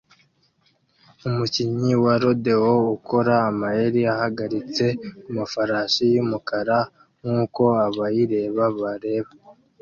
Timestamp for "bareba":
8.79-9.31